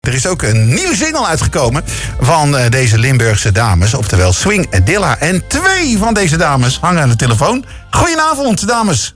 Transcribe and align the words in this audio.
Er 0.00 0.14
is 0.14 0.26
ook 0.26 0.42
een 0.42 0.68
nieuwe 0.68 0.94
single 0.94 1.26
uitgekomen 1.26 1.82
van 2.20 2.56
eh, 2.56 2.68
deze 2.68 2.98
Limburgse 2.98 3.52
dames. 3.52 3.94
Oftewel 3.94 4.32
Swing 4.32 4.76
Dilla. 4.84 5.18
En 5.18 5.46
twee 5.48 5.98
van 5.98 6.14
deze 6.14 6.36
dames 6.36 6.78
hangen 6.78 7.02
aan 7.02 7.08
de 7.08 7.16
telefoon. 7.16 7.64
Goedenavond, 7.90 8.68
dames. 8.68 9.14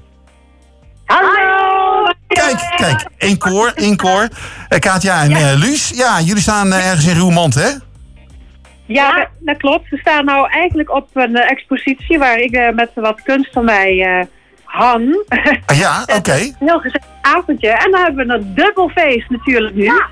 Hallo! 1.04 2.12
Kijk, 2.26 2.72
kijk. 2.76 3.04
één 3.18 3.38
koor, 3.38 3.72
één 3.74 3.96
koor. 3.96 4.28
Eh, 4.68 4.78
Katja 4.78 5.22
en 5.22 5.30
eh 5.30 5.54
Luus. 5.54 5.92
Ja, 5.94 6.20
jullie 6.20 6.42
staan 6.42 6.72
ergens 6.72 7.06
in 7.06 7.18
Roermond, 7.18 7.54
hè? 7.54 7.68
Ja, 8.86 9.28
dat, 9.38 9.56
klopt. 9.56 9.88
We 9.88 9.96
staan 9.98 10.24
nou 10.24 10.50
eigenlijk 10.50 10.90
op 10.90 11.08
een 11.12 11.36
expositie 11.36 12.18
waar 12.18 12.38
ik 12.38 12.52
eh, 12.52 12.74
met 12.74 12.90
wat 12.94 13.22
kunst 13.22 13.52
van 13.52 13.64
mij 13.64 14.00
eh, 14.00 14.26
hang. 14.64 15.24
Ah, 15.66 15.76
ja, 15.76 16.02
oké. 16.16 16.34
Een 16.34 16.54
heel 16.58 16.80
gezellig 16.80 17.06
avondje. 17.22 17.68
En 17.68 17.90
dan 17.90 18.02
hebben 18.02 18.26
we 18.26 18.34
een 18.34 18.54
dubbel 18.54 18.88
feest 18.88 19.30
natuurlijk 19.30 19.74
nu. 19.74 19.84
Ja, 19.84 20.08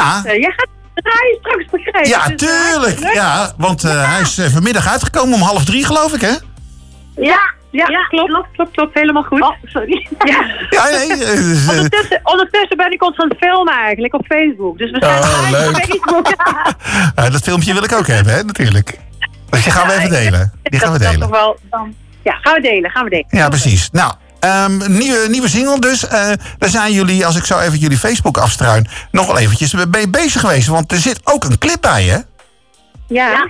Eh, 0.00 0.22
jij 0.40 0.52
gaat 0.56 0.68
draaien 0.94 1.36
straks 1.40 1.64
begrijpen. 1.70 2.08
ja, 2.10 2.26
Dus, 2.28 2.48
eh, 2.48 2.70
tuurlijk. 2.70 3.00
leuk. 3.00 3.12
Ja, 3.14 3.52
want 3.56 3.84
eh, 3.84 4.12
hij 4.12 4.20
is 4.20 4.40
vanmiddag 4.52 4.88
uitgekomen 4.88 5.34
om 5.34 5.40
half 5.40 5.64
drie, 5.64 5.84
geloof 5.86 6.12
ik, 6.14 6.20
hè? 6.20 6.32
Ja, 7.16 7.40
ja, 7.70 7.86
Ja, 7.88 8.02
klopt, 8.08 8.28
klopt, 8.30 8.48
klopt, 8.52 8.70
klopt, 8.72 8.94
helemaal 8.94 9.22
goed. 9.22 9.42
Oh, 9.42 9.50
sorry. 9.64 10.06
Ja. 10.24 10.44
Ja, 10.70 10.84
nee. 10.88 11.08
Ondertussen, 11.68 12.20
ondertussen 12.22 12.76
ben 12.76 12.92
ik 12.92 13.04
ons 13.04 13.18
aan 13.18 13.28
het 13.28 13.38
filmen 13.38 13.74
eigenlijk 13.74 14.14
op 14.14 14.24
Facebook. 14.26 14.78
Dus 14.78 14.90
we 14.90 14.96
zijn 15.00 15.18
Oh, 15.18 15.40
live 15.50 15.68
op 15.68 15.74
leuk. 15.74 15.84
Facebook. 15.86 16.34
dat 17.32 17.42
filmpje 17.42 17.72
wil 17.74 17.84
ik 17.84 17.92
ook 17.92 18.06
hebben, 18.06 18.32
hè, 18.34 18.42
natuurlijk. 18.42 18.98
Dus 19.50 19.62
die 19.62 19.72
gaan 19.72 19.86
we 19.86 19.92
even 19.92 20.10
delen. 20.10 20.52
Die 20.62 20.80
gaan 20.80 20.92
we 20.92 20.98
delen. 20.98 21.20
toch 21.20 21.30
wel 21.30 21.58
dan... 21.70 21.94
Ja, 22.22 22.32
gaan 22.40 22.54
we 22.54 22.60
delen, 22.60 22.90
gaan 22.90 23.04
we 23.04 23.10
delen. 23.10 23.26
Ja, 23.28 23.48
precies. 23.48 23.90
Nou, 23.90 24.12
ehm, 24.42 24.92
nieuwe, 24.92 25.26
nieuwe 25.28 25.48
single 25.48 25.78
dus. 25.78 26.06
Eh, 26.06 26.32
daar 26.58 26.68
zijn 26.68 26.92
jullie, 26.92 27.26
als 27.26 27.36
ik 27.36 27.44
zo 27.44 27.58
even 27.58 27.78
jullie 27.78 27.98
Facebook 27.98 28.36
afstruin, 28.38 28.86
nog 29.10 29.26
wel 29.26 29.38
eventjes 29.38 29.74
mee 29.90 30.08
bezig 30.08 30.40
geweest. 30.40 30.66
Want 30.66 30.92
er 30.92 30.98
zit 30.98 31.20
ook 31.24 31.44
een 31.44 31.58
clip 31.58 31.80
bij, 31.80 32.02
hè? 32.02 32.18
Ja. 33.06 33.30
Ja. 33.30 33.48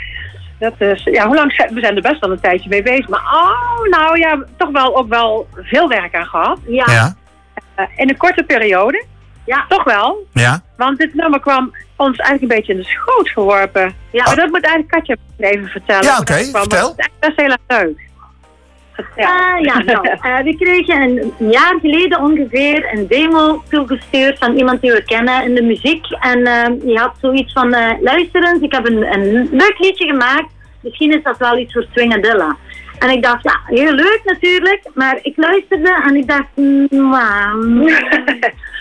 Dat 0.59 0.73
is, 0.79 1.04
ja, 1.04 1.26
hoe 1.26 1.35
lang 1.35 1.52
zijn 1.52 1.74
we 1.74 1.80
zijn 1.80 1.96
er 1.96 2.02
best 2.02 2.20
wel 2.20 2.30
een 2.30 2.40
tijdje 2.40 2.68
mee 2.68 2.82
bezig. 2.82 3.09
Maar 3.09 3.20
oh, 3.20 3.88
nou 3.90 4.18
ja, 4.18 4.45
toch 4.57 4.70
wel 4.70 4.96
ook 4.96 5.09
wel 5.09 5.48
veel 5.57 5.88
werk 5.88 6.15
aan 6.15 6.26
gehad. 6.26 6.59
Ja. 6.66 6.85
Ja. 6.87 7.16
Eh, 7.74 7.85
in 7.96 8.09
een 8.09 8.16
korte 8.16 8.43
periode. 8.43 9.04
Ja. 9.45 9.65
Toch 9.68 9.85
wel. 9.85 10.26
Ja. 10.32 10.63
Want 10.76 10.98
dit 10.98 11.15
nummer 11.15 11.40
kwam 11.40 11.74
ons 11.96 12.18
eigenlijk 12.18 12.43
een 12.43 12.59
beetje 12.59 12.73
in 12.73 12.79
de 12.79 12.85
schoot 12.85 13.29
geworpen. 13.29 13.95
Ja. 14.10 14.24
Maar 14.24 14.37
dat 14.37 14.51
moet 14.51 14.65
eigenlijk 14.65 14.88
Katja 14.88 15.16
even 15.38 15.68
vertellen. 15.68 16.04
Ja, 16.04 16.18
oké, 16.18 16.35
dat 16.35 16.51
kwam. 16.51 16.60
vertel. 16.60 16.88
Het 16.88 16.98
is 16.98 17.07
eigenlijk 17.07 17.20
best 17.20 17.40
heel 17.40 17.59
erg 17.68 17.82
leuk. 17.82 18.10
Vertel. 18.93 19.24
Eh, 19.24 19.65
ja, 19.65 19.79
nou, 19.82 20.09
eh, 20.09 20.38
we 20.38 20.57
kregen 20.57 21.01
een 21.02 21.51
jaar 21.51 21.79
geleden 21.80 22.21
ongeveer 22.21 22.93
een 22.93 23.07
demo 23.07 23.62
toegestuurd 23.68 24.38
van 24.38 24.57
iemand 24.57 24.80
die 24.80 24.93
we 24.93 25.02
kennen 25.04 25.45
in 25.45 25.54
de 25.54 25.62
muziek. 25.62 26.07
En 26.21 26.45
eh, 26.45 26.71
die 26.80 26.98
had 26.98 27.15
zoiets 27.20 27.52
van, 27.52 27.74
eh 27.74 27.90
luister 28.01 28.45
eens, 28.45 28.60
ik 28.60 28.73
heb 28.73 28.87
een, 28.87 29.15
een 29.15 29.48
leuk 29.51 29.79
liedje 29.79 30.07
gemaakt. 30.07 30.52
Misschien 30.80 31.13
is 31.13 31.23
dat 31.23 31.38
wel 31.38 31.59
iets 31.59 31.73
voor 31.73 31.87
Swingadilla. 31.93 32.57
En 32.98 33.10
ik 33.10 33.23
dacht, 33.23 33.43
ja, 33.43 33.60
heel 33.65 33.93
leuk 33.93 34.20
natuurlijk. 34.24 34.82
Maar 34.95 35.18
ik 35.23 35.37
luisterde 35.37 36.02
en 36.04 36.16
ik 36.16 36.29
dacht, 36.29 36.46
mm, 36.54 37.10
wauw. 37.10 37.87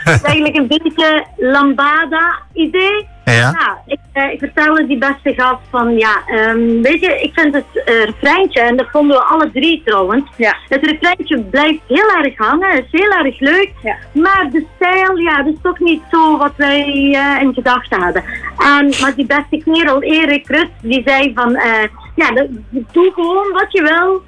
Het 0.04 0.16
is 0.16 0.22
eigenlijk 0.22 0.56
een 0.56 0.68
beetje 0.68 1.26
lambada-idee. 1.38 3.08
Ja. 3.26 3.34
Ja, 3.34 3.82
ik, 3.86 4.00
eh, 4.14 4.32
ik 4.32 4.40
vertelde 4.40 4.88
die 4.88 4.98
beste 4.98 5.34
gast 5.42 5.62
van, 5.70 5.98
ja, 5.98 6.22
ehm, 6.26 6.82
weet 6.82 7.00
je, 7.00 7.22
ik 7.22 7.32
vind 7.34 7.54
het 7.54 7.84
eh, 7.86 8.04
refreintje, 8.04 8.60
en 8.62 8.78
dat 8.78 8.88
vonden 8.92 9.18
we 9.18 9.24
alle 9.24 9.52
drie 9.52 9.82
trouwens, 9.86 10.30
Ja. 10.38 10.56
het 10.70 10.86
refreintje 10.86 11.40
blijft 11.42 11.80
heel 11.88 12.10
erg 12.24 12.38
hangen, 12.38 12.72
is 12.72 12.86
heel 13.02 13.12
erg 13.12 13.40
leuk, 13.40 13.72
Ja. 13.84 13.96
maar 14.14 14.48
de 14.52 14.66
stijl, 14.76 15.18
ja, 15.18 15.38
dat 15.44 15.54
is 15.54 15.60
toch 15.62 15.80
niet 15.80 16.02
zo 16.12 16.38
wat 16.38 16.54
wij 16.56 16.84
eh, 17.14 17.42
in 17.42 17.54
gedachten 17.54 18.02
hadden. 18.02 18.24
En, 18.58 18.90
maar 19.02 19.14
die 19.16 19.26
beste 19.26 19.62
kerel, 19.72 20.02
Erik 20.02 20.48
Rust, 20.48 20.72
die 20.82 21.02
zei 21.06 21.32
van, 21.36 21.56
eh, 21.56 21.84
ja, 22.16 22.46
doe 22.70 23.12
gewoon 23.16 23.52
wat 23.52 23.72
je 23.72 23.82
wil, 23.82 24.22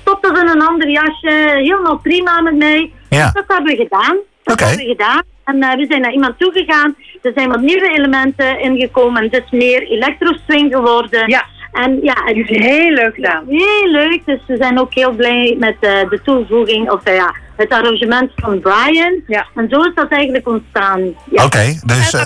stop 0.00 0.22
dat 0.22 0.38
in 0.38 0.48
een 0.48 0.66
ander 0.66 0.88
jasje, 0.90 1.30
helemaal 1.54 1.98
prima 1.98 2.40
met 2.40 2.56
mij. 2.56 2.92
Ja. 3.08 3.30
Dat 3.32 3.44
hebben 3.46 3.76
we 3.76 3.82
gedaan. 3.88 4.16
Dat 4.44 4.54
Oké. 4.54 4.64
hebben 4.64 4.84
we 4.84 4.90
gedaan. 4.90 5.22
En 5.44 5.62
eh, 5.62 5.76
we 5.76 5.86
zijn 5.88 6.00
naar 6.00 6.12
iemand 6.12 6.38
toegegaan. 6.38 6.96
Er 7.22 7.32
zijn 7.34 7.48
wat 7.48 7.60
nieuwe 7.60 7.90
elementen 7.98 8.60
ingekomen. 8.60 9.22
Het 9.22 9.32
is 9.44 9.50
meer 9.58 9.82
electro-swing 9.90 10.74
geworden. 10.74 11.28
Ja. 11.28 11.44
En 11.72 11.98
ja, 12.02 12.14
het 12.24 12.36
is 12.36 12.48
heel 12.58 12.90
leuk 12.90 13.14
gedaan. 13.14 13.44
heel 13.48 13.88
leuk. 13.90 14.22
Dus 14.24 14.38
we 14.46 14.56
zijn 14.56 14.78
ook 14.80 14.94
heel 14.94 15.10
blij 15.12 15.56
met 15.58 15.76
eh, 15.80 15.90
de 16.10 16.20
toevoeging, 16.24 16.90
of 16.90 17.04
eh, 17.04 17.14
ja, 17.16 17.34
het 17.56 17.68
arrangement 17.72 18.30
van 18.36 18.60
Brian. 18.60 19.22
Ja. 19.26 19.46
En 19.54 19.66
zo 19.70 19.80
is 19.80 19.94
dat 19.94 20.08
eigenlijk 20.08 20.48
ontstaan. 20.48 21.00
Ja. 21.30 21.44
Oké, 21.44 21.80
dus... 21.86 22.12
eh, 22.12 22.24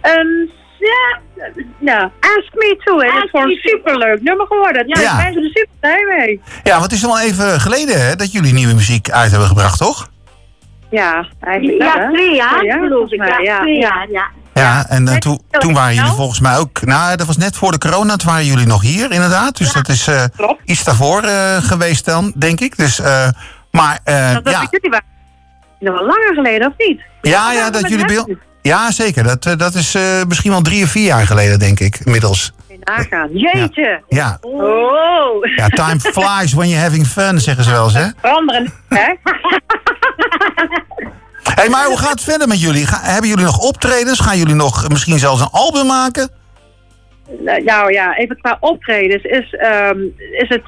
Ehm, 0.00 0.28
ja, 0.78 1.18
nou, 1.78 2.10
Ask 2.20 2.54
Me 2.54 2.76
Too. 2.84 2.98
hè. 3.00 3.06
Dat 3.12 3.24
is 3.24 3.30
gewoon 3.30 3.50
superleuk 3.50 4.22
nummer 4.22 4.46
geworden. 4.46 4.88
Ja, 4.88 5.00
Ja. 5.00 5.12
daar 5.12 5.20
zijn 5.20 5.32
ze 5.32 5.40
er 5.40 5.46
super 5.46 5.68
blij 5.80 6.04
mee. 6.18 6.40
ja, 6.62 6.70
want 6.70 6.82
het 6.82 6.92
is 6.92 7.06
al 7.06 7.20
even 7.20 7.60
geleden 7.60 8.00
hè, 8.06 8.16
dat 8.16 8.32
jullie 8.32 8.52
nieuwe 8.52 8.74
muziek 8.74 9.10
uit 9.10 9.30
hebben 9.30 9.48
gebracht, 9.48 9.78
toch? 9.78 10.08
Ja, 10.90 11.26
eigenlijk 11.40 11.82
Ja, 11.82 12.08
twee 12.12 12.34
jaar 12.34 12.58
geloof 12.82 13.10
volgens 13.10 13.12
ik. 13.12 13.18
Ja, 13.28 13.38
ja. 13.38 13.60
twee 13.60 13.74
Ja. 13.78 13.80
jaar, 13.88 14.10
ja. 14.10 14.24
Ja, 14.54 14.86
en 14.88 15.08
eh, 15.08 15.16
toen, 15.16 15.40
toen 15.50 15.72
waren 15.74 15.94
jullie 15.94 16.10
volgens 16.10 16.40
mij 16.40 16.58
ook... 16.58 16.80
Nou, 16.82 17.16
dat 17.16 17.26
was 17.26 17.36
net 17.36 17.56
voor 17.56 17.72
de 17.72 17.78
corona, 17.78 18.16
toen 18.16 18.28
waren 18.30 18.44
jullie 18.46 18.66
nog 18.66 18.82
hier, 18.82 19.10
inderdaad. 19.10 19.56
Dus 19.56 19.72
dat 19.72 19.88
is 19.88 20.06
eh, 20.06 20.24
iets 20.64 20.84
daarvoor 20.84 21.22
eh, 21.22 21.56
geweest 21.56 22.04
dan, 22.04 22.32
denk 22.36 22.60
ik. 22.60 22.76
Dus, 22.76 23.00
eh, 23.00 23.28
maar 23.70 23.98
eh, 24.04 24.32
Dat, 24.34 24.44
dat 24.44 24.52
ja, 24.52 24.66
jullie 24.70 24.90
waren 24.90 25.06
nog 25.78 25.94
wel 25.94 26.06
langer 26.06 26.34
geleden, 26.34 26.66
of 26.68 26.72
niet? 26.88 27.00
ja, 27.22 27.52
ja, 27.52 27.70
dat 27.70 27.88
jullie... 27.88 28.38
Ja, 28.62 28.90
zeker. 28.90 29.22
Dat, 29.22 29.58
dat 29.58 29.74
is 29.74 29.94
eh, 29.94 30.02
misschien 30.28 30.50
wel 30.50 30.60
drie 30.62 30.84
of 30.84 30.90
vier 30.90 31.04
jaar 31.04 31.26
geleden, 31.26 31.58
denk 31.58 31.80
ik, 31.80 32.00
inmiddels. 32.04 32.52
Nagaan. 32.84 33.28
Jeetje. 33.32 34.02
Ja, 34.08 34.38
Oh. 34.40 35.44
ja 35.56 35.68
time 35.68 36.00
flies 36.14 36.52
when 36.52 36.68
you're 36.68 36.82
having 36.84 37.06
fun, 37.06 37.40
zeggen 37.40 37.64
ze 37.64 37.70
wel 37.70 37.84
eens, 37.84 37.94
hè? 37.94 38.06
Veranderen, 38.20 38.72
hè? 38.88 39.14
hey, 41.54 41.68
maar 41.68 41.86
hoe 41.86 41.98
gaat 41.98 42.10
het 42.10 42.22
verder 42.22 42.48
met 42.48 42.60
jullie? 42.60 42.86
Ga- 42.86 43.00
hebben 43.02 43.28
jullie 43.28 43.44
nog 43.44 43.58
optredens? 43.58 44.20
Gaan 44.20 44.38
jullie 44.38 44.54
nog 44.54 44.88
misschien 44.88 45.18
zelfs 45.18 45.40
een 45.40 45.48
album 45.50 45.86
maken? 45.86 46.30
Nou 47.38 47.92
ja, 47.92 48.16
even 48.16 48.40
qua 48.40 48.56
optredens 48.60 49.22
is, 49.22 49.54
ehm, 49.54 50.00
is 50.32 50.48
het... 50.48 50.62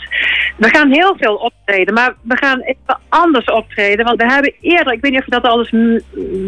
We 0.56 0.68
gaan 0.68 0.92
heel 0.92 1.16
veel 1.18 1.34
optreden, 1.34 1.94
maar 1.94 2.14
we 2.22 2.36
gaan 2.36 2.60
even 2.60 3.00
anders 3.08 3.44
optreden. 3.44 4.04
Want 4.04 4.22
we 4.22 4.32
hebben 4.32 4.54
eerder, 4.60 4.92
ik 4.92 5.00
weet 5.00 5.10
niet 5.10 5.20
of 5.20 5.26
je 5.26 5.40
dat 5.40 5.44
alles 5.44 5.70
mm, 5.70 6.00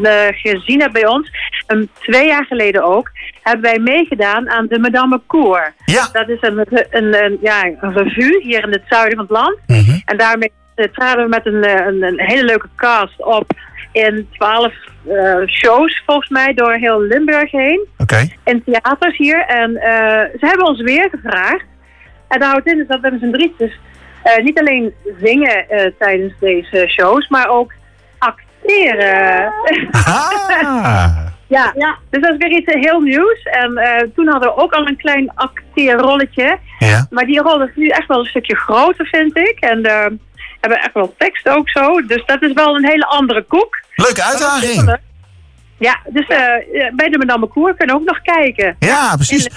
eh, 0.05 0.27
gezien 0.31 0.81
hebt 0.81 0.93
bij 0.93 1.07
ons... 1.07 1.31
Um, 1.69 1.89
twee 2.01 2.27
jaar 2.27 2.45
geleden 2.45 2.85
ook, 2.85 3.11
hebben 3.43 3.63
wij 3.63 3.79
meegedaan 3.79 4.51
aan 4.51 4.67
de 4.67 4.79
Madame 4.79 5.21
Cour. 5.27 5.75
Ja. 5.85 6.09
Dat 6.13 6.29
is 6.29 6.39
een, 6.41 6.59
een, 6.91 7.25
een, 7.25 7.39
ja, 7.41 7.65
een 7.65 7.93
revue 7.93 8.41
hier 8.43 8.65
in 8.65 8.73
het 8.73 8.85
zuiden 8.89 9.17
van 9.17 9.25
het 9.25 9.35
land. 9.35 9.59
Mhm. 9.67 9.99
En 10.05 10.17
daarmee 10.17 10.53
eh, 10.75 10.87
traden 10.93 11.25
we 11.25 11.29
met 11.29 11.47
een, 11.47 11.65
eh, 11.65 11.87
een, 11.87 12.03
een 12.03 12.21
hele 12.21 12.45
leuke 12.45 12.69
cast 12.77 13.25
op 13.25 13.53
in 13.95 14.29
twaalf 14.31 14.75
eh, 15.09 15.47
shows 15.47 16.03
volgens 16.07 16.29
mij 16.29 16.55
door 16.55 16.73
heel 16.73 17.01
Limburg 17.01 17.51
heen. 17.51 17.87
Oké. 17.99 18.29
In 18.45 18.65
theaters 18.65 19.17
hier. 19.17 19.45
En 19.47 19.77
eh, 19.77 20.39
ze 20.39 20.47
hebben 20.47 20.67
ons 20.67 20.81
weer 20.81 21.09
gevraagd. 21.11 21.65
En 22.29 22.41
daar 22.41 22.51
houdt 22.51 22.67
in 22.67 22.85
dat 22.89 23.01
we 23.01 23.11
met 23.11 23.21
z'n 23.21 23.31
drietjes 23.31 23.79
eh, 24.23 24.45
niet 24.45 24.59
alleen 24.59 24.95
zingen 25.21 25.67
tijdens 25.99 26.33
deze 26.41 26.87
shows, 26.89 27.29
maar 27.29 27.49
ook 27.49 27.73
acteren. 28.19 29.53
Ah. 29.91 31.27
ja. 31.47 31.73
Ja. 31.77 31.99
dus 32.11 32.23
dat 32.23 32.33
is 32.33 32.37
weer 32.37 32.59
iets 32.59 32.73
heel 32.75 33.01
nieuws. 33.01 33.43
En 33.43 33.73
toen 34.15 34.29
hadden 34.29 34.49
we 34.49 34.57
ook 34.57 34.73
al 34.73 34.87
een 34.87 34.97
klein 34.97 35.31
acteerrolletje. 35.35 36.59
Ja. 36.79 37.07
Maar 37.11 37.27
die 37.27 37.41
rol 37.41 37.63
is 37.63 37.75
nu 37.75 37.89
echt 37.89 38.07
wel 38.07 38.19
een 38.19 38.25
stukje 38.25 38.57
groter, 38.57 39.07
vind 39.07 39.39
ik. 39.39 39.57
En 39.61 39.83
hebben 40.65 40.79
echt 40.83 40.95
wel 40.95 41.15
tekst 41.19 41.49
ook 41.49 41.69
zo. 41.69 42.01
Dus 42.07 42.23
dat 42.27 42.43
is 42.43 42.53
wel 42.53 42.77
een 42.77 42.87
hele 42.87 43.07
andere 43.07 43.43
koek. 43.43 43.81
Leuke 43.97 44.23
uitdaging. 44.25 44.99
Ja, 45.79 45.99
dus 46.09 46.27
eh, 46.27 46.39
bij 46.95 47.09
de 47.09 47.19
Madame 47.19 47.49
Cour 47.49 47.75
kunnen 47.75 47.95
we 47.97 48.01
ook 48.01 48.07
nog 48.09 48.21
kijken. 48.23 48.77
Ja, 48.79 49.15
precies. 49.15 49.49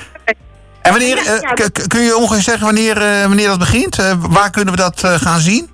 En 0.81 0.91
wanneer, 0.91 1.17
eh, 1.17 1.39
k- 1.53 1.73
k- 1.73 1.87
kun 1.89 2.01
je 2.01 2.15
ongeveer 2.17 2.41
zeggen 2.41 2.65
wanneer, 2.65 2.97
eh, 3.01 3.21
wanneer 3.25 3.47
dat 3.47 3.59
begint? 3.59 3.99
Eh, 3.99 4.13
waar 4.29 4.51
kunnen 4.51 4.73
we 4.73 4.79
dat 4.79 5.03
eh, 5.03 5.13
gaan 5.13 5.39
zien? 5.39 5.69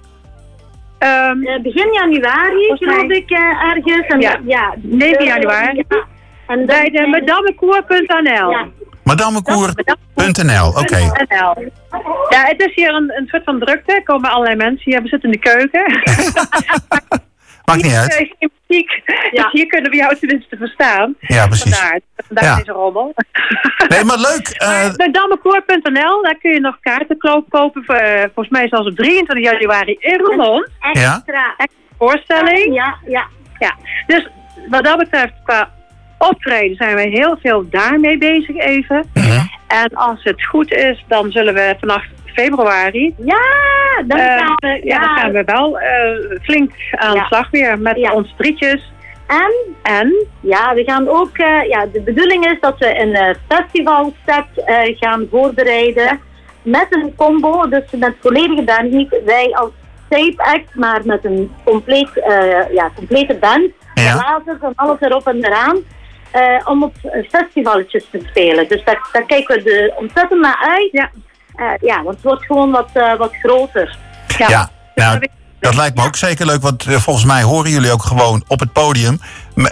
Ehm, 1.00 1.44
Eh, 1.44 1.62
begin 1.62 1.94
januari, 1.94 2.75
geloof 2.78 3.10
ik, 3.12 3.30
eh, 3.30 3.40
ergens. 3.72 4.08
En, 4.08 4.19
Ja. 4.19 4.40
ja 4.46 4.74
9 4.81 5.18
eh, 5.19 5.25
januari. 5.25 5.84
ja. 5.90 6.04
En 6.48 6.66
bij 6.66 6.90
de 6.90 7.08
madamecour.nl. 7.08 8.50
Ja. 8.52 8.68
Madamecour.nl, 9.04 10.68
oké. 10.68 10.98
Ja, 12.30 12.46
het 12.46 12.62
is 12.68 12.76
hier 12.76 12.94
een, 12.94 13.14
een 13.16 13.28
soort 13.28 13.44
van 13.44 13.60
drukte. 13.60 13.94
Er 13.94 14.04
komen 14.04 14.30
allerlei 14.30 14.56
mensen 14.56 14.92
hier. 14.92 15.02
We 15.02 15.08
zitten 15.08 15.32
in 15.32 15.40
de 15.42 15.50
keuken. 15.50 15.84
Maakt 17.66 17.84
niet 17.84 17.94
uit. 17.94 18.14
Geen 18.14 18.52
muziek. 18.68 19.02
Ja. 19.32 19.44
Dus 19.44 19.52
hier 19.52 19.66
kunnen 19.68 19.92
we 19.92 19.98
jou 19.98 20.16
tenminste 20.18 20.58
verstaan. 20.58 21.16
Ja, 21.20 21.48
precies. 21.48 21.80
Vandaar, 21.80 22.00
vandaar 22.28 22.46
Ja. 22.46 22.56
deze 22.56 22.72
rommel. 22.72 23.14
Nee, 23.88 24.04
maar 24.04 24.18
leuk. 24.18 24.48
eh, 24.58 24.96
Madamecour.nl, 24.96 26.22
daar 26.22 26.38
kun 26.42 26.52
je 26.52 26.60
nog 26.60 26.80
kaarten 26.80 27.18
kopen. 27.18 27.84
Voor, 27.86 27.96
eh, 27.96 28.22
volgens 28.22 28.50
mij 28.50 28.68
zelfs 28.68 28.88
op 28.88 28.96
23 28.96 29.52
januari 29.52 29.96
in 30.00 30.20
Roermond. 30.20 30.68
Ja. 30.94 31.16
Extra. 31.16 31.56
Voorstelling. 31.98 32.76
Ja, 32.76 32.98
ja. 33.08 33.26
Ja. 33.60 33.76
Dus 34.08 34.28
wat 34.70 34.84
dat 34.84 34.98
betreft, 34.98 35.34
qua 35.44 35.70
optreden 36.30 36.75
zijn 36.75 36.96
we 36.96 37.02
heel 37.02 37.38
veel 37.42 37.70
daarmee 37.70 38.18
bezig 38.18 38.56
even. 38.58 39.06
Mhm. 39.14 39.40
En 39.68 39.90
als 39.94 40.24
het 40.24 40.46
goed 40.46 40.72
is, 40.72 41.04
dan 41.08 41.31
zullen 41.31 41.54
we 41.54 41.75
vanaf 41.80 42.04
februari... 42.25 43.14
Ja, 43.18 43.42
dan 44.08 44.20
eh, 44.20 44.38
gaan 44.38 44.54
we. 44.56 44.81
ja, 44.84 45.00
dan 45.00 45.10
gaan 45.18 45.31
we 45.31 45.44
wel 45.46 45.80
eh, 45.80 46.40
flink 46.42 46.72
aan 46.92 47.12
de 47.12 47.18
Ja. 47.18 47.25
slag 47.25 47.50
weer 47.50 47.80
met 47.80 47.98
Ja. 47.98 48.12
ons 48.14 48.34
drietjes. 48.38 48.92
En 49.28 49.52
En 49.81 50.25
ja, 50.40 50.74
we 50.74 50.84
gaan 50.84 51.08
ook. 51.10 51.38
eh, 51.38 51.68
ja, 51.70 51.86
de 51.94 52.02
bedoeling 52.02 52.46
is 52.46 52.58
dat 52.60 52.78
we 52.78 53.00
een 53.00 53.14
eh, 53.14 53.36
festivalset 53.48 54.46
eh, 54.66 54.98
gaan 55.00 55.28
voorbereiden. 55.31 56.20
Met 56.62 56.88
een 56.90 57.14
combo, 57.16 57.70
dus 57.70 57.84
met 57.92 58.14
volledige 58.22 58.62
band. 58.62 58.92
Niet 58.92 59.16
wij 59.25 59.52
als 59.56 59.70
tape 60.10 60.44
act, 60.44 60.75
maar 60.75 61.02
met 61.04 61.25
een 61.25 61.52
compleet, 61.66 62.10
eh, 62.20 62.74
ja, 62.74 62.92
complete 62.96 63.34
band. 63.34 63.70
Ja. 63.94 64.14
Blazers 64.18 64.62
en 64.62 64.72
alles 64.75 64.98
erop 65.00 65.28
en 65.28 65.46
eraan. 65.46 65.78
Eh, 66.34 66.68
om 66.68 66.84
op 66.84 66.94
festivalletjes 67.30 68.06
te 68.12 68.26
spelen. 68.30 68.68
Dus 68.68 68.84
daar, 68.86 69.10
daar 69.12 69.26
kijken 69.26 69.64
we 69.64 69.72
er 69.72 69.96
ontzettend 69.96 70.42
naar 70.42 70.58
uit. 70.70 70.90
Ja. 70.92 71.10
Eh, 71.56 71.66
ja, 71.82 71.96
want 72.04 72.16
het 72.16 72.24
wordt 72.24 72.46
gewoon 72.46 72.72
wat, 72.72 72.90
eh, 72.94 73.18
wat 73.18 73.32
groter. 73.44 73.98
Ja, 74.38 74.70
nou, 74.96 75.20
we- 75.20 75.30
dat 75.60 75.76
lijkt 75.76 75.98
me 75.98 76.04
ook 76.06 76.16
zeker 76.16 76.46
leuk. 76.46 76.62
Want 76.62 76.84
volgens 76.88 77.26
mij 77.26 77.42
horen 77.44 77.72
jullie 77.72 77.92
ook 77.92 78.04
gewoon 78.04 78.44
op 78.48 78.60
het 78.60 78.74
podium. 78.74 79.20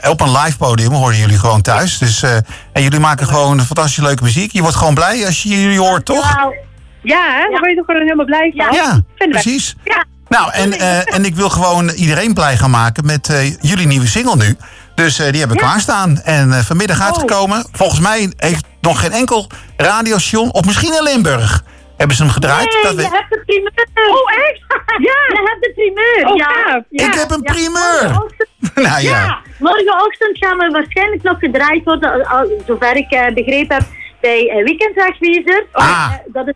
Op 0.09 0.21
een 0.21 0.31
live 0.31 0.57
podium 0.57 0.91
horen 0.91 1.15
jullie 1.17 1.37
gewoon 1.37 1.61
thuis. 1.61 1.97
Dus, 1.97 2.23
eh, 2.23 2.35
en 2.73 2.81
jullie 2.83 2.99
maken 2.99 3.27
gewoon 3.27 3.59
fantastisch 3.61 4.03
leuke 4.03 4.23
muziek. 4.23 4.51
Je 4.51 4.61
wordt 4.61 4.75
gewoon 4.75 4.93
blij 4.93 5.25
als 5.25 5.43
je 5.43 5.61
jullie 5.61 5.79
hoort, 5.79 6.05
toch? 6.05 6.35
Nou, 6.35 6.55
ja, 7.01 7.33
hè, 7.35 7.49
daar 7.51 7.59
ben 7.61 7.69
je 7.69 7.75
toch 7.75 7.85
gewoon 7.85 8.01
helemaal 8.01 8.25
blij 8.25 8.53
van. 8.55 8.73
Ja, 8.73 9.01
precies. 9.29 9.75
Ja. 9.83 10.03
Nou, 10.27 10.51
en, 10.51 10.73
eh, 10.73 11.13
en 11.15 11.25
ik 11.25 11.35
wil 11.35 11.49
gewoon 11.49 11.89
iedereen 11.89 12.33
blij 12.33 12.57
gaan 12.57 12.69
maken 12.69 13.05
met 13.05 13.29
eh, 13.29 13.55
jullie 13.61 13.87
nieuwe 13.87 14.07
single 14.07 14.35
nu. 14.35 14.55
Dus 14.95 15.19
eh, 15.19 15.29
die 15.29 15.39
hebben 15.39 15.57
we 15.57 15.63
klaarstaan. 15.63 16.17
En 16.23 16.51
eh, 16.51 16.59
vanmiddag 16.59 17.01
uitgekomen. 17.01 17.65
Volgens 17.71 17.99
mij 17.99 18.31
heeft 18.37 18.65
nog 18.81 18.99
geen 18.99 19.11
enkel 19.11 19.47
radiostation, 19.77 20.51
of 20.53 20.65
misschien 20.65 20.93
in 20.93 21.03
Limburg, 21.03 21.63
hebben 21.97 22.15
ze 22.15 22.23
hem 22.23 22.31
gedraaid. 22.31 22.73
Nee, 22.73 22.81
Dat 22.83 22.91
je 22.91 22.97
we- 22.97 23.15
hebt 23.17 23.29
de 23.29 23.41
primeur. 23.45 24.09
Oh, 24.09 24.31
echt? 24.33 24.61
Ja. 24.87 25.19
Je 25.27 25.41
hebt 25.49 25.61
de 25.63 25.71
primeur. 25.75 26.27
Oh, 26.31 26.35
ja. 26.35 26.83
ja. 26.89 27.05
Ik 27.07 27.13
heb 27.13 27.31
een 27.31 27.39
Ja, 27.43 27.51
primeur. 27.53 28.01
morgenochtend- 28.01 28.49
nou 28.87 29.01
ja. 29.01 29.23
Ja, 29.25 29.39
morgenochtend 29.59 30.37
gaan 30.37 30.57
we 30.57 30.69
waarschijnlijk 30.71 31.23
nog 31.23 31.39
gedraaid 31.39 31.83
worden, 31.83 32.11
al- 32.13 32.37
al- 32.37 32.49
zover 32.67 32.95
ik 32.95 33.11
eh, 33.11 33.33
begrepen 33.33 33.75
heb, 33.75 33.85
bij 34.21 34.61
Weekendwegwezer. 34.63 35.65
Ah. 35.71 36.11
Dat 36.27 36.47
is 36.47 36.53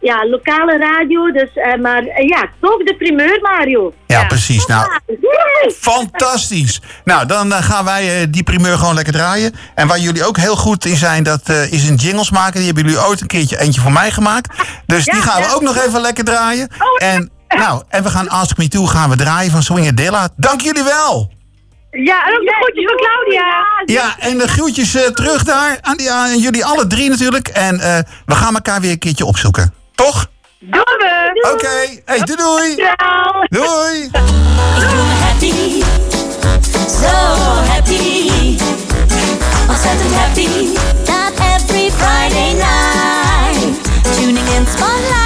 ja, 0.00 0.26
lokale 0.28 0.78
radio, 0.78 1.32
dus, 1.32 1.50
eh, 1.54 1.80
maar 1.80 2.02
eh, 2.04 2.28
ja, 2.28 2.48
toch 2.60 2.82
de 2.84 2.94
primeur, 2.98 3.38
Mario. 3.42 3.92
Ja, 4.06 4.20
Ja. 4.20 4.26
precies. 4.26 4.66
Nou! 4.66 4.88
Fantastisch. 5.80 6.80
Nou, 7.04 7.26
dan 7.26 7.52
eh, 7.52 7.62
gaan 7.62 7.84
wij 7.84 8.20
eh, 8.20 8.26
die 8.30 8.42
primeur 8.42 8.78
gewoon 8.78 8.94
lekker 8.94 9.12
draaien. 9.12 9.52
En 9.74 9.86
waar 9.86 9.98
jullie 9.98 10.24
ook 10.24 10.36
heel 10.36 10.56
goed 10.56 10.84
in 10.84 10.96
zijn, 10.96 11.22
dat 11.22 11.40
eh, 11.44 11.72
is 11.72 11.88
een 11.88 11.94
jingles 11.94 12.30
maken. 12.30 12.54
Die 12.54 12.64
hebben 12.64 12.84
jullie 12.84 13.06
ooit 13.06 13.20
een 13.20 13.26
keertje 13.26 13.60
eentje 13.60 13.80
voor 13.80 13.92
mij 13.92 14.10
gemaakt. 14.10 14.56
Dus 14.86 15.04
die 15.04 15.14
gaan 15.22 15.42
we 15.42 15.54
ook 15.54 15.62
nog 15.62 15.76
even 15.76 16.00
lekker 16.00 16.24
draaien. 16.24 16.68
En, 16.98 17.30
nou, 17.48 17.82
en 17.88 18.02
we 18.02 18.10
gaan 18.10 18.28
Ask 18.28 18.56
Me 18.56 18.68
Too 18.68 18.84
gaan 18.86 19.10
we 19.10 19.16
draaien 19.16 19.50
van 19.50 19.62
Swingerdilla. 19.62 20.28
Dank 20.36 20.60
jullie 20.60 20.84
wel. 20.84 21.30
Ja, 22.04 22.26
en 22.26 22.34
ook 22.34 22.44
de 22.44 22.54
groetjes 22.60 22.84
van 22.84 22.96
Claudia. 22.96 23.66
Ja, 23.84 24.16
en 24.18 24.38
de 24.38 24.48
groetjes 24.48 24.94
eh, 24.94 25.10
terug 25.10 25.42
daar 25.42 25.78
aan, 25.80 25.96
die, 25.96 26.10
aan 26.10 26.38
jullie 26.38 26.64
alle 26.64 26.86
drie 26.86 27.08
natuurlijk. 27.10 27.48
En 27.48 27.80
eh, 27.80 27.98
we 28.26 28.34
gaan 28.34 28.54
elkaar 28.54 28.80
weer 28.80 28.90
een 28.90 28.98
keertje 28.98 29.24
opzoeken. 29.24 29.74
Toch? 29.94 30.26
Doen 30.58 30.80
we. 30.98 31.50
Oké. 31.52 32.00
Hey, 32.04 32.18
doei 32.20 32.36
doei. 32.36 32.74
Ciao. 32.74 33.42
Doei. 33.48 34.02
Ik 34.02 34.88
voel 34.88 35.04
me 35.04 35.12
happy, 35.12 35.82
so 36.88 37.16
happy. 37.72 38.30
Ontzettend 39.68 40.14
happy. 40.14 40.74
That 41.04 41.32
every 41.38 41.90
Friday 41.90 42.52
night. 42.52 43.80
Tuning 44.16 44.48
in 44.48 44.66
spotlight. 44.66 45.25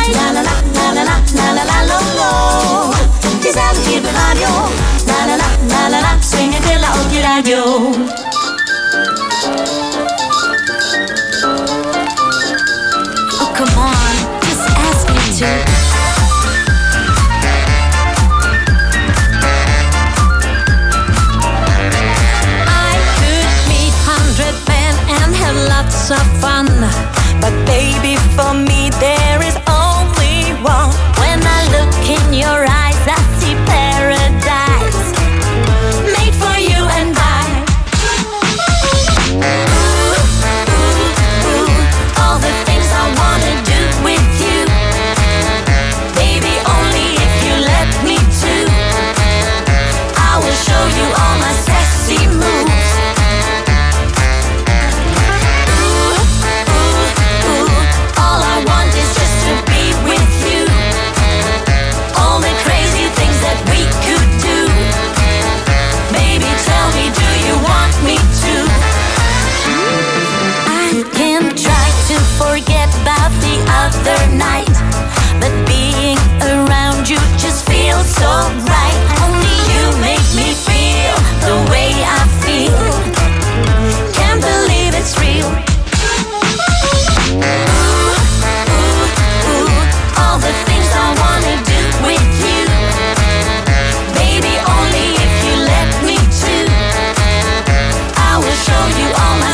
show 98.70 98.86
you 99.02 99.08
all 99.22 99.36
my 99.42 99.49